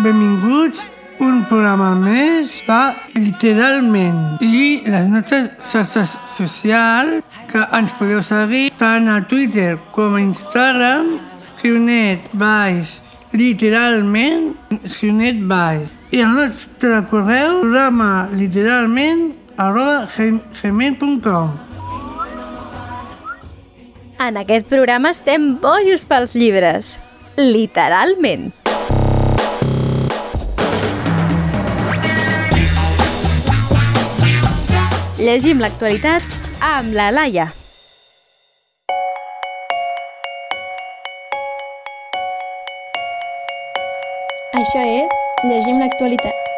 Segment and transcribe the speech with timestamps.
[0.00, 0.86] Benvinguts
[1.20, 2.78] un programa més de
[3.18, 4.38] Literalment.
[4.40, 7.20] I les nostres xarxes socials
[7.52, 11.18] que ens podeu seguir tant a Twitter com a Instagram
[11.60, 13.02] Sionet Baix
[13.36, 14.54] literalment
[14.96, 15.92] Sionet Baix.
[16.08, 21.63] I el nostre correu programa literalment arroba gmail.com
[24.24, 26.94] En aquest programa estem bojos pels llibres.
[27.36, 28.46] Literalment.
[35.18, 36.24] Llegim l'actualitat
[36.70, 37.50] amb la Laia.
[44.62, 46.53] Això és Llegim l'actualitat.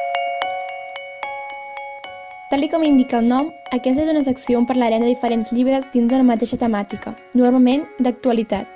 [2.49, 6.07] Tal com indica el nom, aquesta és una secció on parlarem de diferents llibres dins
[6.13, 8.69] de la mateixa temàtica, normalment d'actualitat.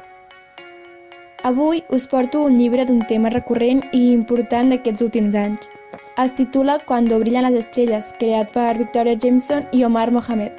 [1.50, 5.70] Avui us porto un llibre d'un tema recurrent i important d'aquests últims anys.
[6.18, 10.50] Es titula Cuando brillan les estrelles, creat per Victoria Jameson i Omar Mohamed.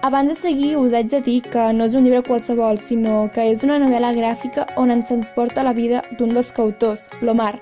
[0.00, 3.50] Abans de seguir, us haig de dir que no és un llibre qualsevol, sinó que
[3.52, 7.58] és una novel·la gràfica on ens transporta la vida d'un dels coautors, l'Omar,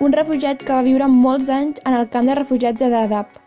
[0.00, 3.45] un refugiat que va viure molts anys en el camp de refugiats de Dadaab.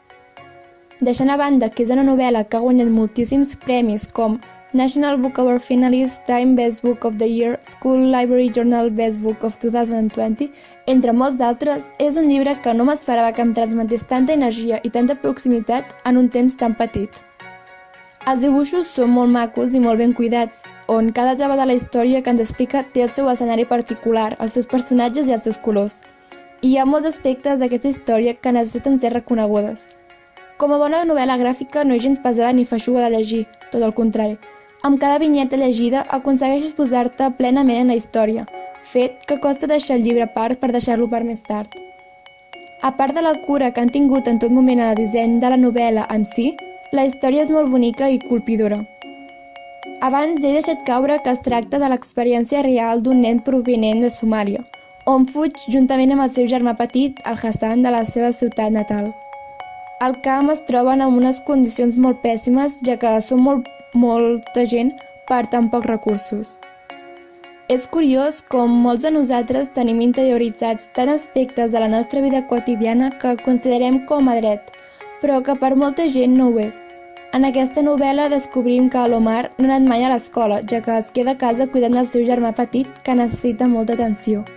[0.99, 4.33] Deixant a banda que és una novel·la que ha guanyat moltíssims premis com
[4.73, 9.45] National Book Award Finalist, Time Best Book of the Year, School Library Journal Best Book
[9.47, 10.49] of 2020,
[10.91, 14.91] entre molts d'altres, és un llibre que no m'esperava que em transmetés tanta energia i
[14.91, 17.21] tanta proximitat en un temps tan petit.
[18.27, 22.19] Els dibuixos són molt macos i molt ben cuidats, on cada etapa de la història
[22.21, 26.01] que ens explica té el seu escenari particular, els seus personatges i els seus colors.
[26.59, 29.87] I hi ha molts aspectes d'aquesta història que necessiten ser reconegudes.
[30.59, 33.93] Com a bona novel·la gràfica no és gens pesada ni feixuga de llegir, tot el
[33.95, 34.33] contrari.
[34.83, 38.43] Amb cada vinyeta llegida aconsegueixes posar-te plenament en la història,
[38.93, 41.77] fet que costa deixar el llibre a part per deixar-lo per més tard.
[42.83, 45.53] A part de la cura que han tingut en tot moment en el disseny de
[45.53, 46.49] la novel·la en si,
[46.91, 48.81] la història és molt bonica i colpidora.
[50.03, 54.67] Abans he deixat caure que es tracta de l'experiència real d'un nen provinent de Somàlia,
[55.07, 59.13] on fuig juntament amb el seu germà petit, el Hassan, de la seva ciutat natal.
[59.99, 63.65] Al camp es troben en unes condicions molt pèssimes, ja que són molt,
[64.03, 64.93] molta gent
[65.27, 66.53] per tan pocs recursos.
[67.67, 73.09] És curiós com molts de nosaltres tenim interioritzats tant aspectes de la nostra vida quotidiana
[73.23, 74.71] que considerem com a dret,
[75.19, 76.79] però que per molta gent no ho és.
[77.35, 81.11] En aquesta novel·la descobrim que l'Omar no ha anat mai a l'escola, ja que es
[81.11, 84.47] queda a casa cuidant del seu germà petit que necessita molta atenció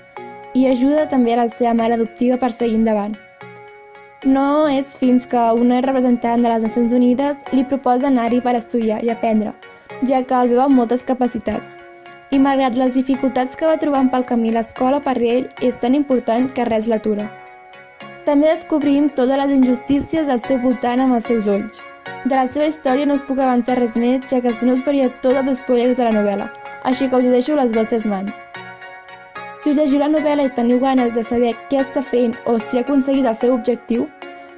[0.55, 3.19] i ajuda també a la seva mare adoptiva per seguir endavant.
[4.25, 9.01] No és fins que una representant de les Nacions Unides li proposa anar-hi per estudiar
[9.03, 9.51] i aprendre,
[10.07, 11.81] ja que el veu amb moltes capacitats.
[12.31, 16.47] I malgrat les dificultats que va trobant pel camí l'escola per ell és tan important
[16.55, 17.27] que res l'atura.
[18.23, 21.83] També descobrim totes les injustícies al seu voltant amb els seus ulls.
[22.23, 24.87] De la seva història no us puc avançar res més, ja que si no us
[24.87, 26.51] faria tots els spoilers de la novel·la,
[26.87, 28.52] així que us deixo les vostres mans.
[29.63, 32.81] Si us llegiu la novel·la i teniu ganes de saber què està fent o si
[32.81, 34.09] ha aconseguit el seu objectiu,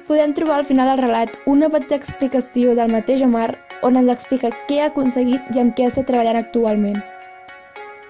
[0.07, 3.51] podem trobar al final del relat una petita explicació del mateix Omar
[3.85, 6.97] on ens explica què ha aconseguit i amb què està treballant actualment.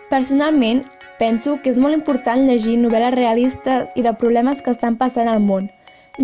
[0.08, 0.86] Personalment,
[1.20, 5.44] penso que és molt important llegir novel·les realistes i de problemes que estan passant al
[5.44, 5.68] món,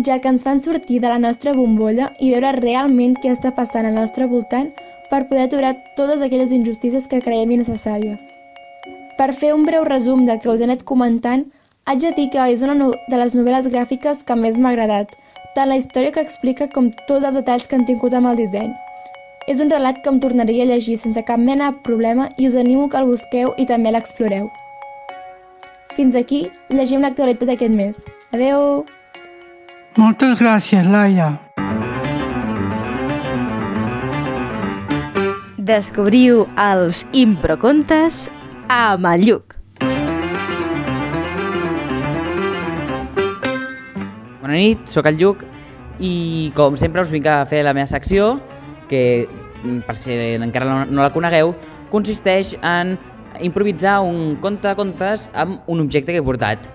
[0.00, 3.84] ja que ens fan sortir de la nostra bombolla i veure realment què està passant
[3.84, 4.72] al nostre voltant
[5.10, 8.32] per poder aturar totes aquelles injustícies que creiem innecessàries.
[9.22, 11.44] Per fer un breu resum del que us he anat comentant,
[11.86, 15.12] haig de dir que és una no de les novel·les gràfiques que més m'ha agradat,
[15.54, 18.72] tant la història que explica com tots els detalls que han tingut amb el disseny.
[19.46, 22.58] És un relat que em tornaria a llegir sense cap mena de problema i us
[22.64, 24.50] animo que el busqueu i també l'exploreu.
[25.94, 26.42] Fins aquí,
[26.74, 28.02] llegim l'actualitat d'aquest mes.
[28.34, 28.82] Adeu!
[30.02, 31.36] Moltes gràcies, Laia.
[35.62, 38.24] Descobriu els improcontes
[38.72, 39.54] amb el Lluc.
[44.40, 45.44] Bona nit, sóc el Lluc
[46.02, 48.38] i com sempre us vinc a fer la meva secció
[48.88, 49.28] que,
[49.62, 51.54] mm, per si encara no, la conegueu,
[51.90, 52.98] consisteix en
[53.40, 56.68] improvisar un conte de contes amb un objecte que he portat.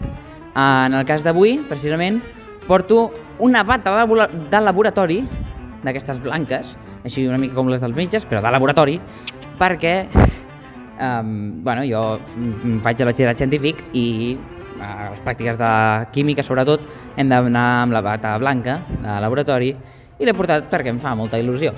[0.55, 2.21] En el cas d'avui, precisament,
[2.67, 5.23] porto una bata de, de laboratori,
[5.83, 8.99] d'aquestes blanques, així una mica com les dels metges, però de laboratori,
[9.59, 10.07] perquè
[10.99, 12.19] um, bueno, jo
[12.85, 14.37] faig el batxillerat científic i
[14.77, 15.69] a les pràctiques de
[16.13, 16.83] química, sobretot,
[17.17, 19.71] hem d'anar amb la bata blanca de laboratori
[20.17, 21.73] i l'he portat perquè em fa molta il·lusió.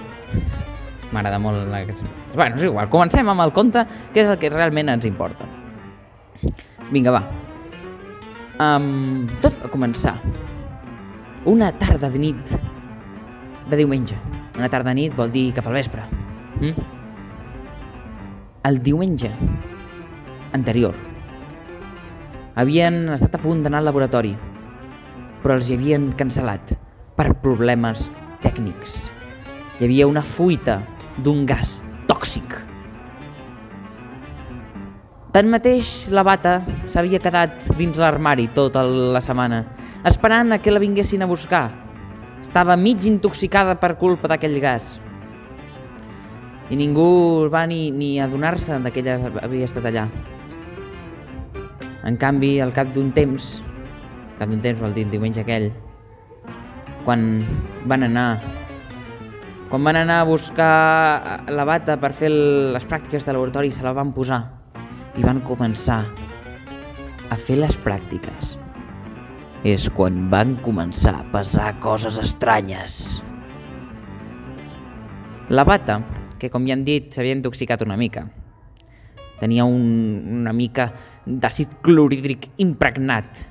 [1.13, 2.03] M'agrada molt aquest...
[2.35, 5.47] Bueno, és igual, comencem amb el conte, que és el que realment ens importa.
[6.91, 7.23] Vinga, va.
[8.59, 10.17] Um, tot va començar
[11.49, 12.55] una tarda de nit
[13.69, 14.17] de diumenge.
[14.57, 16.03] Una tarda de nit vol dir cap al vespre.
[16.59, 16.98] Mm?
[18.67, 19.29] El diumenge
[20.51, 20.95] anterior
[22.59, 24.33] havien estat a punt d'anar al laboratori,
[25.39, 26.73] però els hi havien cancel·lat
[27.15, 28.09] per problemes
[28.43, 29.05] tècnics.
[29.79, 30.81] Hi havia una fuita
[31.23, 31.77] d'un gas
[32.11, 32.59] tòxic.
[35.31, 39.63] Tanmateix, la bata s'havia quedat dins l'armari tota la setmana,
[40.03, 41.69] esperant a que la vinguessin a buscar.
[42.43, 44.97] Estava mig intoxicada per culpa d'aquell gas.
[46.69, 50.05] I ningú va ni, ni adonar-se que ella havia estat allà.
[52.05, 53.59] En canvi, al cap d'un temps,
[54.37, 55.71] cap d'un temps vol dir el diumenge aquell,
[57.05, 57.43] quan
[57.89, 58.29] van anar
[59.69, 63.93] quan van anar a buscar la bata per fer les pràctiques de laboratori se la
[63.93, 64.39] van posar
[65.13, 65.99] i van començar
[67.29, 68.55] a fer les pràctiques.
[69.67, 73.19] És quan van començar a passar coses estranyes.
[75.53, 75.99] La bata,
[76.39, 78.25] que com ja hem dit s'havia intoxicat una mica,
[79.39, 79.83] tenia un,
[80.41, 80.89] una mica
[81.25, 83.45] d'àcid clorhídric impregnat.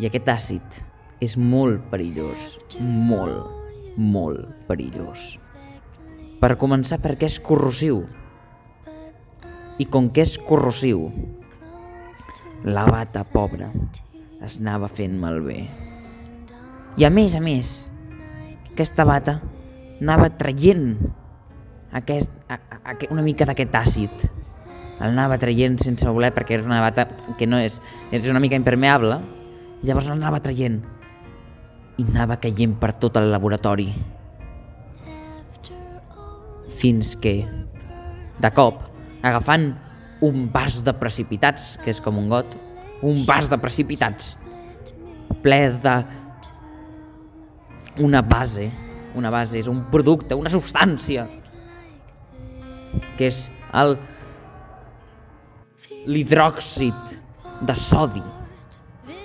[0.00, 0.84] I aquest àcid
[1.22, 3.62] és molt perillós, molt
[3.96, 5.36] molt perillós.
[6.40, 8.02] Per començar perquè és corrosiu.
[9.78, 11.06] I com que és corrosiu,
[12.64, 13.70] la bata pobra
[14.42, 15.62] es anava fent malbé.
[16.98, 17.82] I a més a més,
[18.72, 19.38] aquesta bata
[20.00, 20.96] anava traient
[21.92, 24.24] aquest, a, a, una mica d'aquest àcid.
[25.02, 27.06] El anava traient sense voler perquè és una bata
[27.38, 27.80] que no és,
[28.14, 29.18] és una mica impermeable,
[29.82, 30.80] i llavors l'anava traient
[32.00, 33.90] i anava caient per tot el laboratori.
[36.82, 37.34] Fins que,
[38.42, 38.80] de cop,
[39.22, 39.72] agafant
[40.22, 42.56] un vas de precipitats, que és com un got,
[43.02, 44.36] un vas de precipitats,
[45.42, 45.96] ple de
[48.02, 48.70] una base,
[49.18, 51.26] una base és un producte, una substància,
[53.18, 53.96] que és el
[56.06, 57.18] l'hidròxid
[57.62, 58.22] de sodi,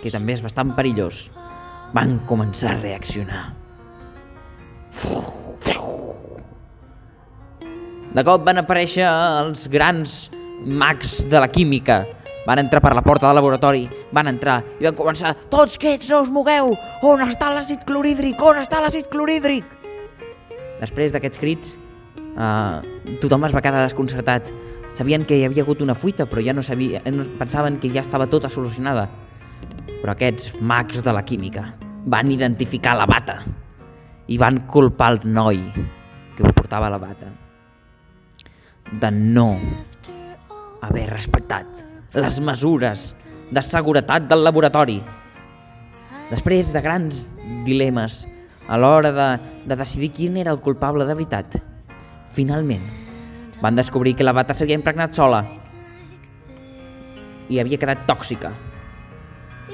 [0.01, 1.27] que també és bastant perillós
[1.95, 3.43] van començar a reaccionar.
[8.17, 10.27] De cop van aparèixer els grans
[10.65, 12.01] mags de la química.
[12.47, 13.81] Van entrar per la porta del laboratori,
[14.15, 16.71] van entrar i van començar Tots quiets, no us mogueu!
[17.03, 18.39] On està l'àcid clorhídric?
[18.39, 19.65] On està l'àcid clorhídric?
[20.79, 21.73] Després d'aquests crits,
[22.37, 22.79] uh,
[23.19, 24.47] tothom es va quedar desconcertat.
[24.95, 28.05] Sabien que hi havia hagut una fuita, però ja no, sabia, no pensaven que ja
[28.05, 29.09] estava tota solucionada.
[29.97, 31.65] Però aquests mags de la química
[32.07, 33.41] van identificar la bata
[34.31, 35.59] i van culpar el noi
[36.37, 37.33] que portava la bata
[39.01, 39.49] de no
[40.87, 41.86] haver respectat
[42.17, 43.11] les mesures
[43.53, 44.97] de seguretat del laboratori.
[46.31, 47.27] Després de grans
[47.67, 48.23] dilemes
[48.67, 49.27] a l'hora de,
[49.69, 51.59] de decidir quin era el culpable de veritat,
[52.33, 52.83] finalment
[53.61, 55.43] van descobrir que la bata s'havia impregnat sola
[57.47, 58.51] i havia quedat tòxica.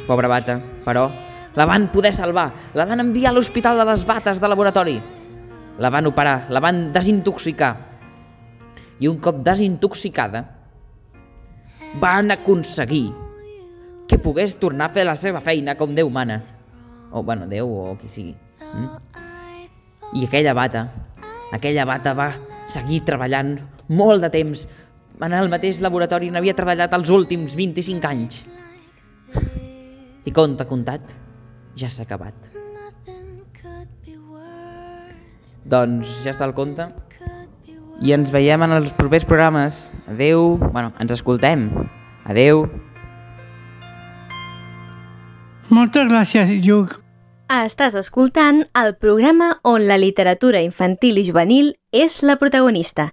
[0.07, 1.07] Pobra bata, però,
[1.55, 4.99] la van poder salvar, la van enviar a l'hospital de les bates de laboratori.
[5.81, 7.71] La van operar, la van desintoxicar.
[9.01, 10.43] I un cop desintoxicada,
[12.01, 13.11] van aconseguir
[14.07, 16.41] que pogués tornar a fer la seva feina com Déu mana.
[17.11, 18.33] O, bueno, Déu o qui sigui.
[18.73, 18.87] Mm?
[20.13, 20.87] I aquella bata,
[21.53, 22.31] aquella bata va
[22.69, 23.55] seguir treballant
[23.89, 24.65] molt de temps
[25.21, 28.41] en el mateix laboratori on havia treballat els últims 25 anys.
[30.23, 31.13] I conta comptat,
[31.77, 32.51] ja s'ha acabat.
[35.63, 36.89] Doncs ja està el conte.
[38.01, 39.91] I ens veiem en els propers programes.
[40.07, 40.57] Adeu.
[40.71, 41.69] Bueno, ens escoltem.
[42.25, 42.65] Adeu.
[45.69, 46.99] Moltes gràcies, Lluc.
[47.53, 53.11] Estàs escoltant el programa on la literatura infantil i juvenil és la protagonista.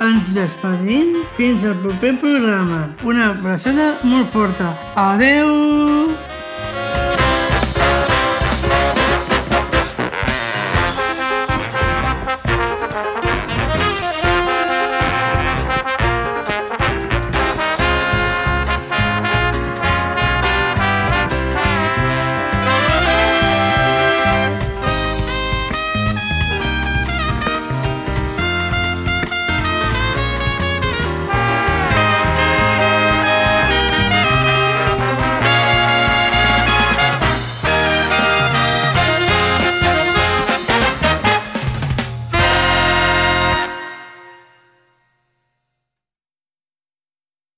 [0.00, 2.86] Ens despedim fins al proper programa.
[3.04, 4.72] Una abraçada molt forta.
[4.96, 6.29] Adeu!